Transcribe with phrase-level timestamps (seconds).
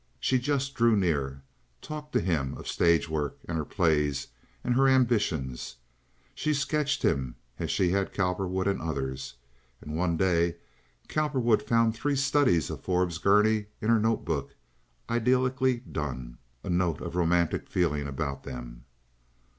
[0.19, 1.43] She just drew near,
[1.79, 4.29] talked to him of stage work and her plays
[4.63, 5.75] and her ambitions.
[6.33, 9.35] She sketched him as she had Cowperwood and others,
[9.79, 10.55] and one day
[11.07, 14.55] Cowperwood found three studies of Forbes Gurney in her note book
[15.07, 18.85] idyllicly done, a note of romantic feeling about them.